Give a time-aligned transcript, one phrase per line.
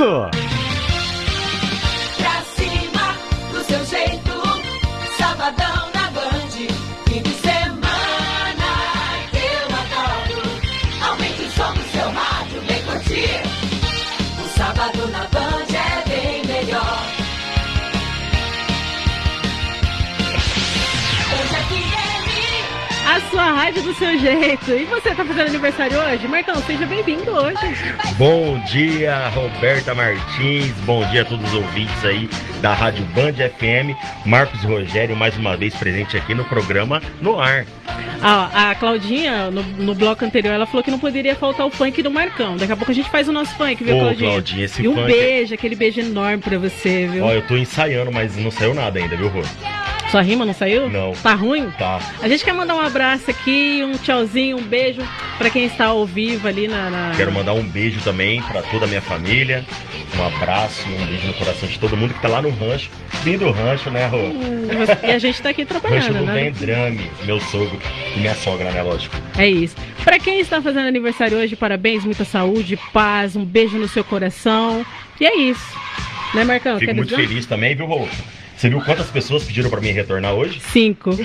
[0.00, 0.39] good.
[23.50, 23.50] Mim.
[23.50, 24.70] A sua rádio do seu jeito.
[24.72, 26.28] E você tá fazendo aniversário hoje?
[26.28, 27.56] Marcão, seja bem-vindo hoje.
[28.16, 30.72] Bom dia, Roberta Martins.
[30.84, 32.28] Bom dia a todos os ouvintes aí
[32.60, 33.96] da Rádio Band FM.
[34.24, 37.64] Marcos Rogério, mais uma vez presente aqui no programa No Ar.
[38.22, 42.02] Ah, a Claudinha, no, no bloco anterior, ela falou que não poderia faltar o funk
[42.02, 42.56] do Marcão.
[42.56, 44.30] Daqui a pouco a gente faz o nosso funk, viu, Ô, Claudinha?
[44.30, 47.24] Claudinha, e um funk- beijo, aquele beijo enorme pra você, viu?
[47.24, 49.40] Ó, eu tô ensaiando, mas não saiu nada ainda, viu, Rô?
[50.10, 50.90] Sua rima não saiu?
[50.90, 51.12] Não.
[51.12, 51.70] Tá ruim?
[51.78, 52.00] Tá.
[52.20, 55.00] A gente quer mandar um abraço aqui, um tchauzinho, um beijo
[55.38, 56.90] pra quem está ao vivo ali na.
[56.90, 59.64] na- Quero mandar um beijo também pra toda a minha família.
[60.18, 62.90] Um abraço um beijo no coração de todo mundo que tá lá no rancho.
[63.22, 64.18] Vim do rancho, né, Rô?
[65.06, 66.50] E a gente tá aqui Rancho trabalhando, do né?
[66.50, 67.78] Vendrame, meu sogro
[68.16, 69.14] e minha sogra, né, lógico.
[69.38, 69.76] É isso.
[70.02, 74.84] Pra quem está fazendo aniversário hoje, parabéns, muita saúde, paz, um beijo no seu coração.
[75.20, 75.64] E é isso.
[76.34, 76.74] Né, Marcão?
[76.80, 77.28] Fico Quer muito dizer?
[77.28, 78.08] feliz também, viu, Rô?
[78.60, 80.60] Você viu quantas pessoas pediram pra mim retornar hoje?
[80.60, 81.12] Cinco.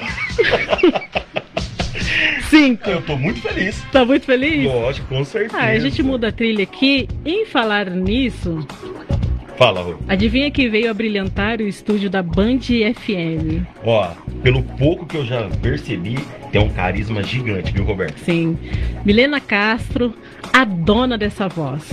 [2.50, 2.89] Cinco.
[2.89, 3.83] Eu tô muito feliz.
[3.92, 4.64] Tá muito feliz?
[4.64, 5.58] Lógico, com certeza.
[5.61, 7.09] Ah, a gente muda a trilha aqui.
[7.25, 8.66] Em falar nisso,
[9.58, 9.97] Fala, Rô.
[10.08, 13.66] adivinha que veio a brilhantar o estúdio da Band FM?
[13.83, 14.08] Ó,
[14.42, 16.17] pelo pouco que eu já percebi,
[16.53, 18.17] tem um carisma gigante, viu, Roberto?
[18.20, 18.58] Sim.
[19.03, 20.14] Milena Castro,
[20.53, 21.83] a dona dessa voz.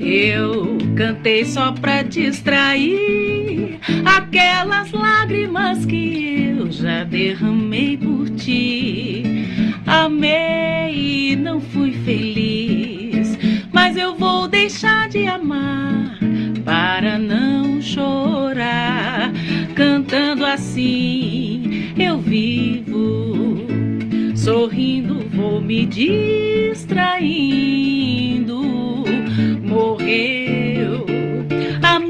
[0.00, 9.22] Eu cantei só pra distrair aquelas lágrimas que eu já derramei por ti.
[9.86, 13.38] Amei e não fui feliz,
[13.72, 16.18] mas eu vou deixar de amar
[16.64, 19.32] para não chorar.
[19.74, 23.66] Cantando assim eu vivo,
[24.36, 27.04] sorrindo vou me distraindo.
[29.62, 30.43] Morreu a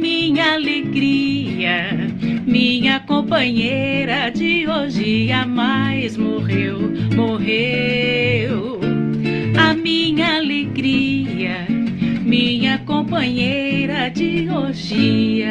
[0.04, 2.10] minha alegria,
[2.46, 6.78] minha companheira de hoje a mais morreu,
[7.16, 8.80] morreu.
[9.58, 11.66] A minha alegria,
[12.22, 15.44] minha companheira de hoje.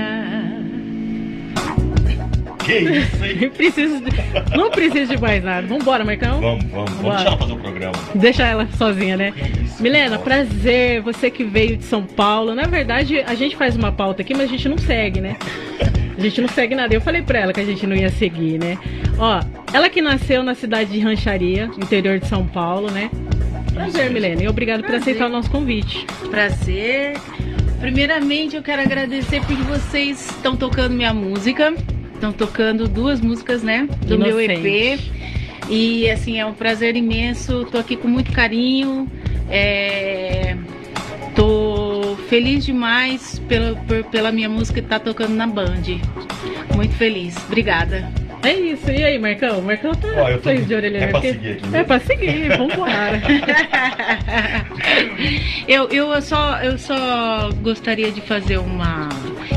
[2.64, 3.50] Que isso, hein?
[3.56, 5.66] Preciso de- Não precisa de mais nada.
[5.68, 6.40] Vambora, Marcão?
[6.40, 7.16] Vamos, vamos, vamos Bora.
[7.16, 7.94] deixar ela fazer o programa.
[8.16, 9.34] Deixa ela sozinha, né?
[9.64, 12.54] Isso, Milena, prazer, você que veio de São Paulo.
[12.56, 15.36] Na verdade, a gente faz uma pauta aqui, mas a gente não segue, né?
[16.18, 16.94] A gente não segue nada.
[16.94, 18.78] Eu falei pra ela que a gente não ia seguir, né?
[19.18, 19.42] Ó,
[19.74, 23.10] ela que nasceu na cidade de Rancharia, interior de São Paulo, né?
[23.74, 25.02] Prazer, Milena, e obrigado por Prazer.
[25.16, 26.06] aceitar o nosso convite.
[26.30, 27.14] Prazer.
[27.82, 31.74] Primeiramente, eu quero agradecer porque vocês estão tocando minha música.
[32.24, 33.86] Estão tocando duas músicas, né?
[34.08, 34.52] Do meu EP.
[34.66, 35.12] Inocente.
[35.70, 37.68] E assim, é um prazer imenso.
[37.70, 39.12] Tô aqui com muito carinho.
[39.50, 40.56] É...
[41.36, 45.82] Tô feliz demais pela, por- pela minha música que tá tocando na Band.
[46.74, 47.36] Muito feliz.
[47.48, 48.10] Obrigada.
[48.42, 48.90] É isso.
[48.90, 49.60] E aí, Marcão?
[49.60, 51.28] O Marcão tá Ó, eu tô- de orelha é pra aqui.
[51.34, 51.76] seguir aqui?
[51.76, 53.22] É pra seguir, vambora.
[55.68, 59.10] eu, eu só eu só gostaria de fazer uma.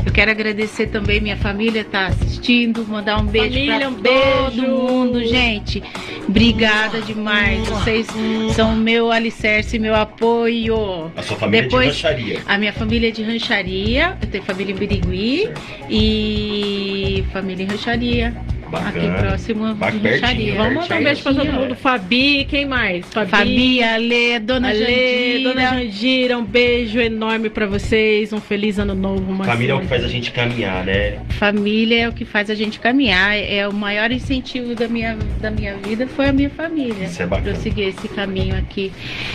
[0.05, 4.03] Eu quero agradecer também minha família tá assistindo, mandar um beijo Família, pra um todo
[4.03, 4.67] beijo.
[4.67, 5.83] mundo, gente.
[6.27, 7.67] Obrigada demais.
[7.67, 8.07] Vocês
[8.53, 11.11] são meu alicerce, meu apoio.
[11.15, 12.41] A sua família Depois- de rancharia.
[12.45, 15.49] A minha família é de rancharia, eu tenho família em Birigui
[15.89, 18.35] e família em rancharia.
[18.69, 18.89] Bacana.
[18.89, 20.51] Aqui próximo de.
[20.51, 21.75] Vamos mandar um beijo pra todo mundo.
[21.75, 23.05] Fabi, quem mais?
[23.05, 25.49] Fabi, Ale, Dona Ale, Jandira.
[25.49, 29.31] Dona Jandira, um beijo enorme pra vocês, um feliz ano novo.
[29.31, 31.19] Uma Família é o que faz a gente caminhar, né?
[31.29, 33.35] Família é o que faz a gente caminhar.
[33.37, 37.05] É o maior incentivo da minha, da minha vida foi a minha família.
[37.05, 37.49] Isso é bacana.
[37.49, 38.91] Pra eu seguir esse caminho aqui.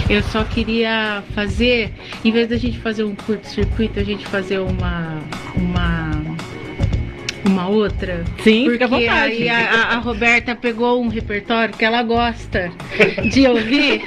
[0.09, 1.93] Eu só queria fazer,
[2.25, 5.19] em vez da gente fazer um curto-circuito, a gente fazer uma.
[5.57, 5.82] uma.
[7.53, 8.25] Uma outra.
[8.43, 9.33] Sim, Porque fica à vontade.
[9.33, 12.71] aí a, a- a Roberta pegou um repertório que ela gosta
[13.31, 14.03] de ouvir.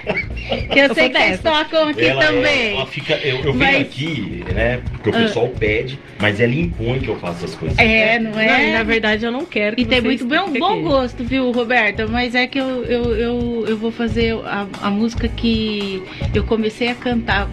[0.72, 2.74] Que eu, Eu sei que vocês tocam aqui ela, também.
[2.76, 3.14] ela fica.
[3.16, 4.80] Eu, eu venho Mas- aqui, né?
[4.92, 5.22] Porque o Ah.
[5.24, 7.78] pessoal pede, mas ela impõe que eu faça essas coisas.
[7.80, 8.74] É, não Não, é?
[8.74, 10.82] na verdade eu não quero que E tem muito bom, fiquem bom aqui.
[10.84, 12.06] gosto, viu, Roberta?
[12.08, 16.02] Mas é que eu, eu, eu, eu vou fazer a, a música que
[16.34, 17.48] eu comecei a cantar.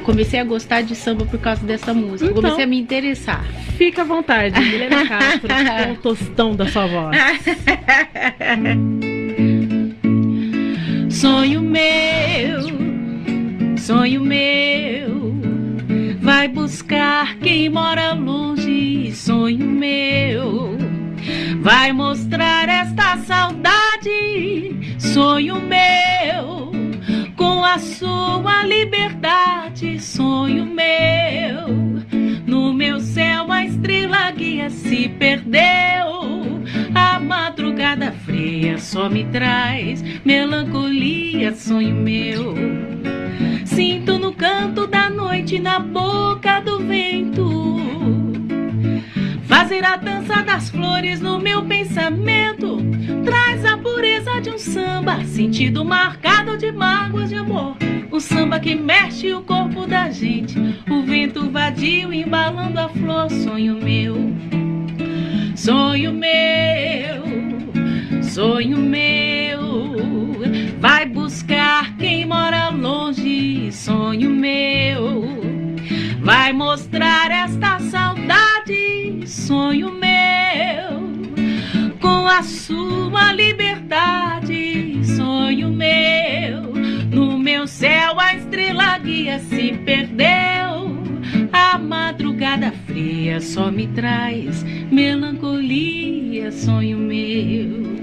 [0.00, 2.30] Comecei a gostar de samba por causa dessa música.
[2.30, 2.42] Então.
[2.42, 3.44] comecei a me interessar.
[3.76, 7.16] Fica à vontade, Milena Castro, com o tostão da sua voz.
[11.10, 12.60] Sonho meu,
[13.76, 15.34] sonho meu.
[16.20, 20.78] Vai buscar quem mora longe, sonho meu.
[21.60, 26.09] Vai mostrar esta saudade, sonho meu.
[27.64, 31.68] A sua liberdade, sonho meu.
[32.44, 36.64] No meu céu a estrela guia se perdeu.
[36.92, 42.54] A madrugada fria só me traz melancolia, sonho meu.
[43.64, 47.99] Sinto no canto da noite, na boca do vento.
[49.50, 52.78] Fazer a dança das flores no meu pensamento
[53.24, 57.76] traz a pureza de um samba, sentido marcado de mágoas de amor.
[58.12, 60.56] Um samba que mexe o corpo da gente,
[60.88, 64.14] o vento vadio embalando a flor, sonho meu,
[65.56, 69.60] sonho meu, sonho meu.
[70.78, 71.79] Vai buscar
[82.40, 86.72] a sua liberdade, sonho meu.
[87.12, 91.02] No meu céu a estrela guia se perdeu.
[91.52, 97.99] A madrugada fria só me traz melancolia, sonho meu.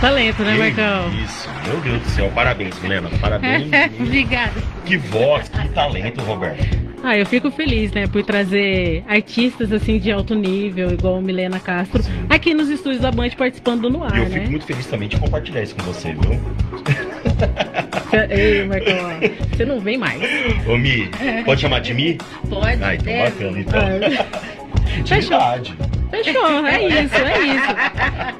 [0.00, 1.10] Talento, né, Marcão?
[1.24, 2.30] Isso, meu Deus do céu.
[2.34, 3.08] Parabéns, Milena.
[3.20, 3.68] Parabéns.
[4.00, 4.52] Obrigada.
[4.84, 6.88] que voz, que talento, Roberto.
[7.02, 12.02] Ah, eu fico feliz, né, por trazer artistas assim de alto nível, igual Milena Castro,
[12.28, 14.30] aqui nos estúdios da Band participando do No Ar, E eu né?
[14.40, 16.40] fico muito feliz também de compartilhar isso com você, viu?
[18.30, 18.96] Ei, Marcão,
[19.56, 20.20] você não vem mais.
[20.66, 21.08] Ô, Mi,
[21.44, 22.18] pode chamar de Mi?
[22.50, 22.82] Pode.
[22.82, 23.30] Ah, então deve.
[23.30, 23.80] bacana, então.
[23.80, 24.57] Ah,
[24.98, 25.74] Intimidade.
[26.10, 27.68] Fechou, é isso, é isso.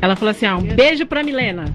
[0.00, 1.66] Ela falou assim, ó, um beijo pra Milena.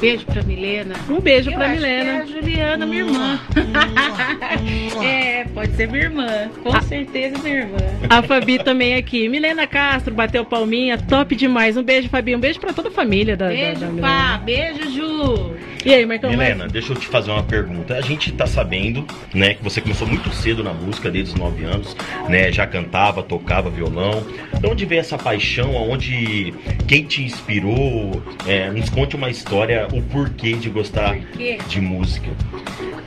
[0.00, 0.94] Beijo pra Milena.
[1.08, 2.04] Um beijo Eu pra acho Milena.
[2.04, 3.40] que é a Juliana, minha irmã.
[5.02, 6.48] é, pode ser minha irmã.
[6.62, 6.80] Com Ah.
[6.82, 7.76] certeza minha irmã.
[8.08, 9.28] A Fabi também aqui.
[9.28, 11.76] Milena Castro bateu palminha, top demais.
[11.76, 12.34] Um beijo, Fabi.
[12.36, 13.92] Um beijo pra toda a família da, da- Beijo, da Pá.
[13.92, 14.38] Milena.
[14.44, 15.54] Beijo, Ju.
[15.84, 16.30] E aí, Marcão?
[16.30, 17.94] Milena, deixa eu te fazer uma pergunta.
[17.94, 21.62] A gente tá sabendo, né, que você começou muito cedo na música, desde os 9
[21.64, 21.94] anos,
[22.28, 22.50] né?
[22.50, 24.24] Já cantava, tocava violão.
[24.58, 25.76] De onde veio essa paixão?
[25.76, 26.54] Aonde
[26.88, 28.22] quem te inspirou?
[28.46, 31.58] É, nos conte uma história, o porquê de gostar Por quê?
[31.68, 32.30] de música.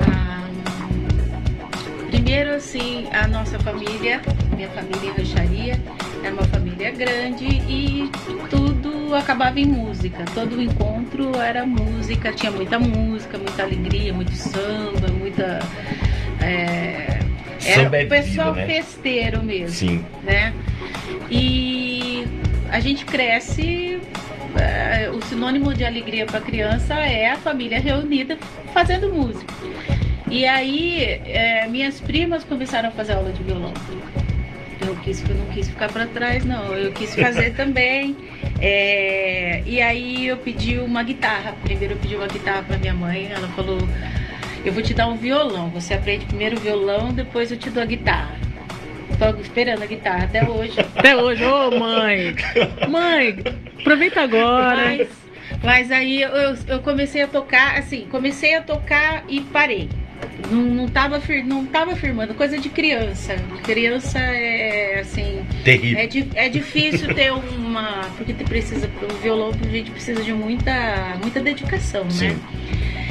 [0.01, 0.47] Ah,
[2.09, 4.21] primeiro, assim, a nossa família,
[4.55, 5.79] minha família em Rancharia,
[6.23, 8.09] era uma família grande e
[8.49, 10.23] tudo acabava em música.
[10.33, 15.59] Todo encontro era música, tinha muita música, muita alegria, muito samba, muita.
[16.41, 17.19] é,
[17.65, 18.73] era Samba é o pessoal vida, né?
[18.75, 20.05] festeiro mesmo Sim.
[20.23, 20.53] né?
[21.29, 21.86] E
[22.71, 23.99] a gente cresce,
[24.59, 28.37] é, o sinônimo de alegria para criança é a família reunida
[28.73, 29.53] fazendo música.
[30.29, 33.73] E aí é, minhas primas começaram a fazer aula de violão.
[34.85, 36.73] Eu quis, eu não quis ficar para trás, não.
[36.73, 38.15] Eu quis fazer também.
[38.61, 41.55] É, e aí eu pedi uma guitarra.
[41.63, 43.29] Primeiro eu pedi uma guitarra para minha mãe.
[43.31, 43.79] Ela falou:
[44.63, 45.69] Eu vou te dar um violão.
[45.69, 48.46] Você aprende primeiro o violão, depois eu te dou a guitarra.
[49.19, 50.79] Tô esperando a guitarra até hoje.
[50.79, 52.35] Até hoje, ô mãe.
[52.87, 53.35] Mãe,
[53.79, 54.75] aproveita agora.
[54.75, 55.07] Mas,
[55.63, 56.29] mas aí eu,
[56.67, 59.89] eu comecei a tocar, assim, comecei a tocar e parei.
[60.51, 63.35] Não, não, tava, fir- não tava firmando, coisa de criança.
[63.63, 65.45] Criança é assim.
[65.63, 65.99] Terrível.
[66.03, 68.01] É, di- é difícil ter uma.
[68.17, 72.09] Porque te precisa, o violão a gente precisa de muita, muita dedicação, né?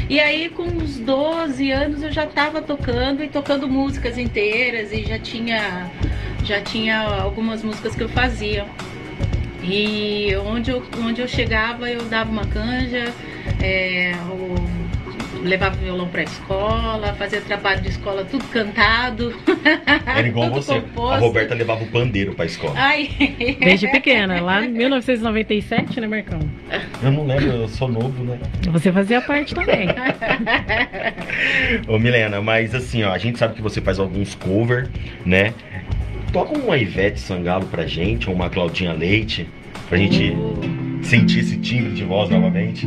[0.08, 5.04] E aí, com uns 12 anos, eu já tava tocando e tocando músicas inteiras e
[5.04, 5.90] já tinha,
[6.44, 8.66] já tinha algumas músicas que eu fazia.
[9.64, 13.12] E onde eu, onde eu chegava, eu dava uma canja,
[13.60, 14.65] é, o-
[15.46, 19.34] levava o violão pra escola, fazia trabalho de escola tudo cantado.
[20.06, 20.80] Era igual tudo você.
[20.80, 21.14] composto.
[21.14, 22.74] A Roberta levava o pandeiro pra escola.
[22.76, 23.08] Ai,
[23.58, 26.38] Desde pequena, lá em 1997, né, Marcão?
[27.02, 28.38] Eu não lembro, eu sou novo, né?
[28.70, 29.88] Você fazia parte também.
[31.88, 34.88] Ô Milena, mas assim, ó, a gente sabe que você faz alguns cover,
[35.24, 35.52] né?
[36.32, 39.48] Toca uma Ivete Sangalo pra gente, ou uma Claudinha Leite,
[39.88, 40.34] pra gente
[41.02, 42.86] sentir esse timbre de voz novamente.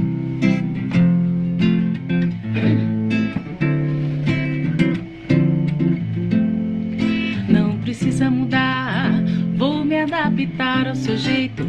[10.61, 11.63] Ao seu jeito,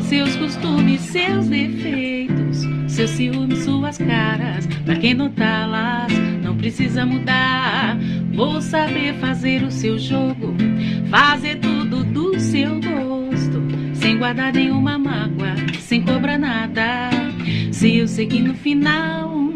[0.00, 4.66] seus costumes, seus defeitos, seus ciúmes, suas caras.
[4.84, 7.96] Pra quem notá-las, não precisa mudar.
[8.32, 10.54] Vou saber fazer o seu jogo,
[11.08, 13.62] fazer tudo do seu gosto,
[13.94, 17.10] sem guardar nenhuma mágoa, sem cobrar nada.
[17.70, 19.52] Se eu que no final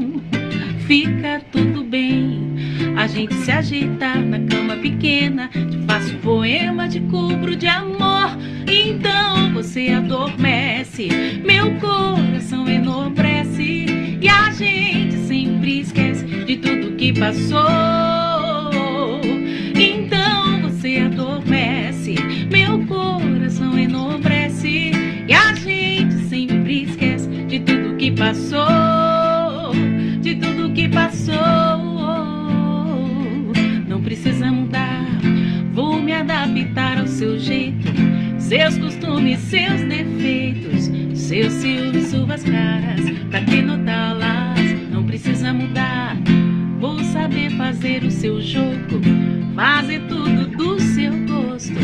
[0.87, 2.55] fica tudo bem.
[2.97, 8.37] A gente se ajeita na cama pequena, te faço poema, te cubro de amor.
[8.79, 11.09] Então você adormece,
[11.43, 13.87] meu coração enobrece
[14.21, 17.59] e a gente sempre esquece de tudo que passou.
[19.75, 22.17] Então você adormece,
[22.51, 24.91] meu coração enobrece
[25.27, 29.73] e a gente sempre esquece de tudo que passou,
[30.21, 31.35] de tudo que passou.
[33.89, 35.03] Não precisa mudar,
[35.73, 37.66] vou me adaptar ao seu jeito,
[38.47, 44.61] seus costumes, seus defeitos, seus ciúmes, suas caras, pra que notá-las?
[44.89, 46.17] Não precisa mudar,
[46.79, 49.01] vou saber fazer o seu jogo,
[49.57, 51.75] fazer tudo do seu gosto,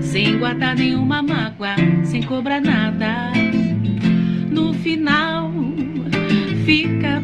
[0.00, 1.74] sem guardar nenhuma mágoa,
[2.04, 3.32] sem cobrar nada.
[4.48, 5.50] No final
[6.64, 7.21] fica.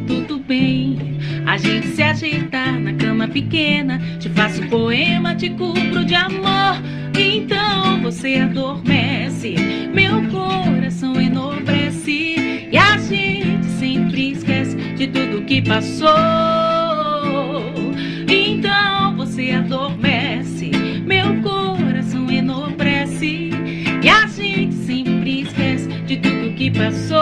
[1.58, 4.00] A gente se ajeita na cama pequena.
[4.20, 6.80] Te faço poema, te cubro de amor.
[7.18, 9.56] Então você adormece,
[9.92, 12.68] meu coração enobrece.
[12.70, 16.08] E a gente sempre esquece de tudo que passou.
[18.28, 20.70] Então você adormece,
[21.04, 23.50] meu coração enobrece.
[24.00, 27.18] E a gente sempre esquece de tudo que passou,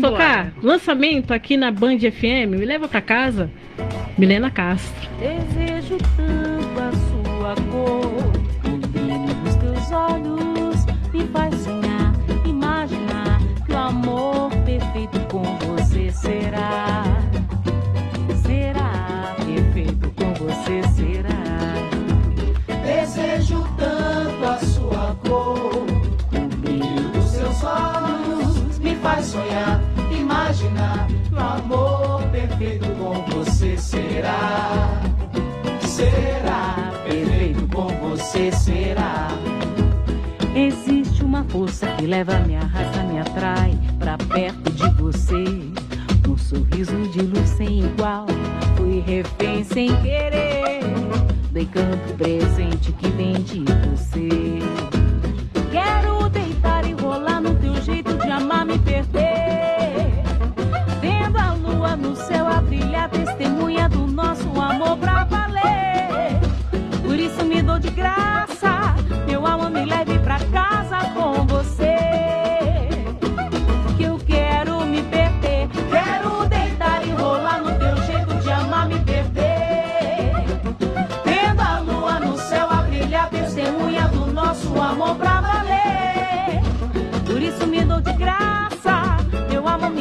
[0.00, 0.52] Vamos tocar?
[0.62, 2.50] Lançamento aqui na Band FM.
[2.56, 3.50] Me leva pra casa.
[4.16, 5.08] Milena Castro.
[5.18, 8.09] Desejo tanto a sua cor,
[42.10, 45.44] leva, me arrasta, me atrai pra perto de você.
[46.28, 48.26] Um sorriso de luz sem igual.
[48.76, 50.80] Fui refém sem querer
[51.52, 54.58] do encanto presente que vem de você.
[55.70, 60.10] Quero deitar e rolar no teu jeito de amar, me perder.
[61.00, 66.40] Vendo a lua no céu a brilhar, testemunha do nosso amor pra valer.
[67.04, 68.39] Por isso me dou de graça,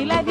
[0.06, 0.29] meu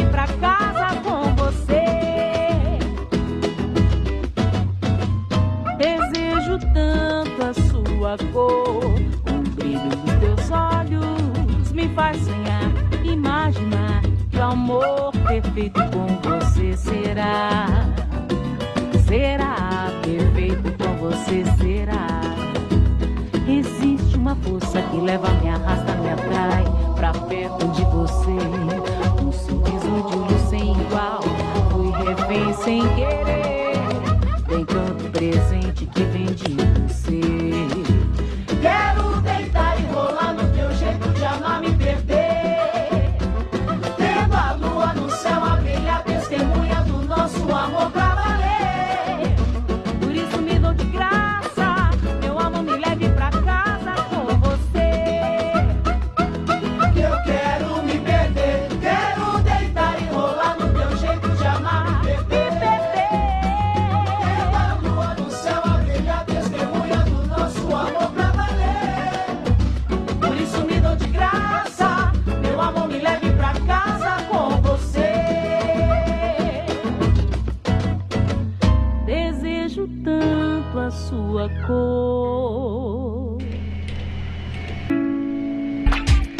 [36.26, 36.57] presente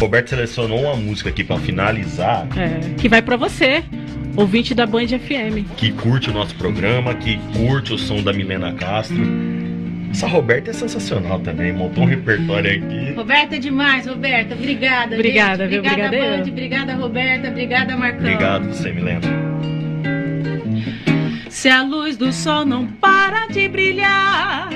[0.00, 3.82] Roberto selecionou uma música aqui pra finalizar, É, que vai pra você,
[4.36, 5.66] ouvinte da Band FM.
[5.76, 9.18] que curte o nosso programa, que curte o som da Milena Castro.
[10.10, 13.12] Essa Roberta é sensacional também, montou um repertório aqui.
[13.14, 14.54] Roberta é demais, Roberta.
[14.54, 15.14] Obrigada.
[15.16, 15.70] Obrigada, gente.
[15.70, 15.78] viu?
[15.80, 16.36] Obrigada, Obrigada.
[16.44, 16.50] Band.
[16.50, 17.48] Obrigada, Roberta.
[17.48, 18.20] Obrigada, Marcão.
[18.20, 19.20] Obrigado você, Milena.
[21.50, 24.70] Se a luz do sol não para de brilhar,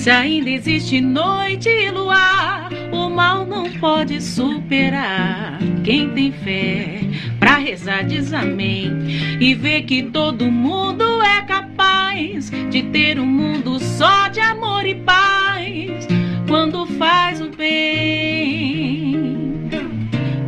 [0.00, 5.58] se ainda existe noite e luar, o mal não pode superar.
[5.84, 7.00] Quem tem fé
[7.38, 8.90] pra rezar diz amém
[9.38, 14.94] e vê que todo mundo é capaz de ter um mundo só de amor e
[14.94, 16.08] paz
[16.48, 19.18] quando faz o bem,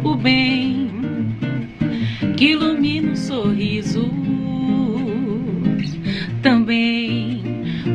[0.03, 0.91] o bem
[2.39, 4.09] que ilumina os sorrisos
[6.41, 7.43] também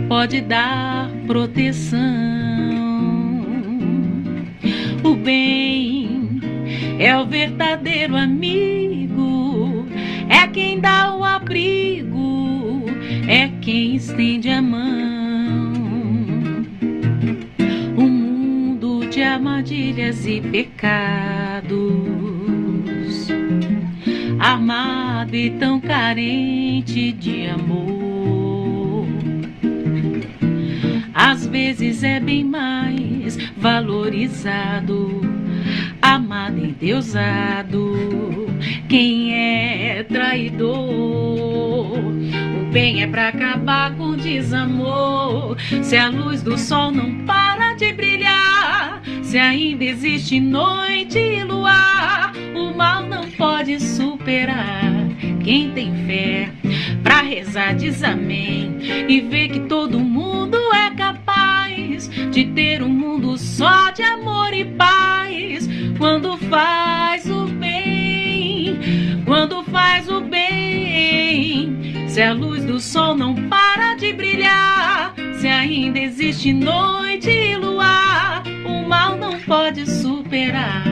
[0.07, 1.99] pode dar proteção.
[5.03, 6.39] O bem
[6.97, 9.85] é o verdadeiro amigo,
[10.29, 12.85] é quem dá o abrigo,
[13.27, 15.73] é quem estende a mão.
[17.97, 21.77] Um mundo de armadilhas e pecados
[24.39, 28.06] armado e tão carente de amor.
[31.17, 35.19] Às vezes é bem mais valorizado,
[35.99, 38.45] amado e deusado.
[38.87, 40.77] Quem é traidor?
[41.97, 45.57] O bem é pra acabar com o desamor.
[45.81, 52.31] Se a luz do sol não para de brilhar, se ainda existe noite e luar,
[52.55, 54.93] o mal não pode superar.
[55.43, 56.51] Quem tem fé
[57.01, 58.77] pra rezar diz amém
[59.09, 60.36] e vê que todo mundo
[62.05, 68.79] de ter um mundo só de amor e paz quando faz o bem,
[69.25, 72.07] quando faz o bem.
[72.07, 78.43] Se a luz do sol não para de brilhar, se ainda existe noite e luar,
[78.65, 80.83] o mal não pode superar.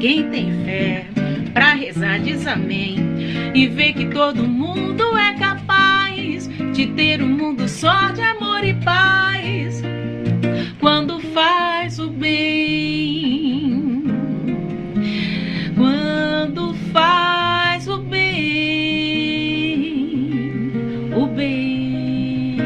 [0.00, 1.06] Quem tem fé
[1.52, 2.98] pra rezar diz amém
[3.54, 8.74] e vê que todo mundo é capaz de ter um mundo só de amor e
[8.74, 9.82] paz
[11.40, 14.04] faz o bem.
[15.74, 19.40] Quando faz o bem,
[21.16, 22.58] o bem.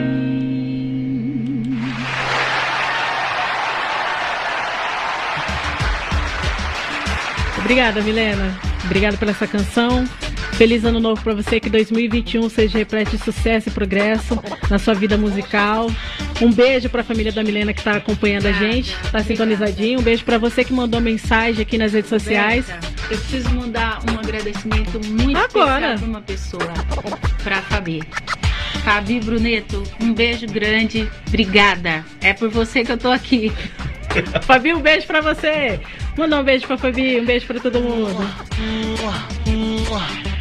[7.58, 8.58] Obrigada, Milena.
[8.84, 10.04] Obrigada pela essa canção.
[10.56, 14.38] Feliz ano novo para você, que 2021 seja repleto de sucesso e progresso
[14.70, 15.90] na sua vida musical.
[16.40, 19.98] Um beijo para a família da Milena que está acompanhando a gente, tá sintonizadinho.
[19.98, 22.66] Um beijo para você que mandou mensagem aqui nas redes sociais.
[23.10, 25.94] Eu preciso mandar um agradecimento muito Agora.
[25.94, 26.74] especial para uma pessoa,
[27.42, 28.00] para a Fabi.
[28.84, 32.04] Fabi Bruneto, um beijo grande, obrigada.
[32.20, 33.52] É por você que eu tô aqui.
[34.42, 35.80] Fabi, um beijo para você.
[36.16, 38.24] Manda um beijo para Fabi, um beijo para todo mundo.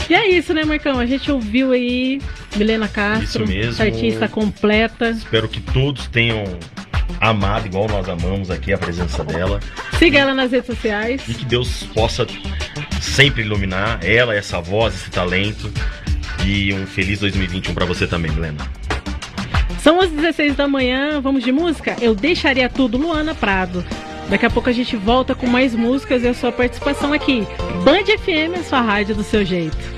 [0.10, 1.00] E é isso, né, Marcão?
[1.00, 2.22] A gente ouviu aí
[2.56, 5.10] Milena Castro, essa artista completa.
[5.10, 6.44] Espero que todos tenham
[7.20, 9.60] amado, igual nós amamos aqui, a presença dela.
[9.98, 11.22] Siga ela nas redes sociais.
[11.28, 12.28] E que Deus possa
[13.02, 15.72] sempre iluminar ela, essa voz, esse talento.
[16.46, 18.68] E um feliz 2021 pra você também, Milena.
[19.80, 21.96] São as 16 da manhã, vamos de música?
[22.02, 23.84] Eu deixaria tudo, Luana Prado.
[24.30, 27.46] Daqui a pouco a gente volta com mais músicas e a sua participação aqui.
[27.84, 29.93] Band FM, a sua rádio do seu jeito.